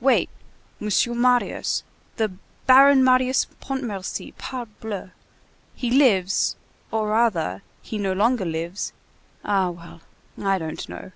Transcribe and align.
Wait! 0.00 0.30
Monsieur 0.80 1.12
Marius—the 1.12 2.32
Baron 2.66 3.04
Marius 3.04 3.44
Pontmercy, 3.60 4.32
parbleu! 4.38 5.10
He 5.74 5.90
lives,—or 5.90 7.08
rather, 7.08 7.60
he 7.82 7.98
no 7.98 8.14
longer 8.14 8.46
lives,—ah 8.46 9.68
well, 9.68 10.00
I 10.42 10.56
don't 10.56 10.88
know." 10.88 11.12